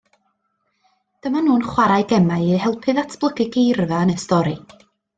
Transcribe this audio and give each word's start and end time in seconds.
Dyma 1.25 1.43
nhw'n 1.49 1.67
chwarae 1.67 2.07
gemau 2.15 2.49
i 2.57 2.57
helpu 2.65 2.99
datblygu 3.03 3.49
geirfa 3.59 4.05
yn 4.09 4.17
y 4.19 4.21
stori 4.27 4.61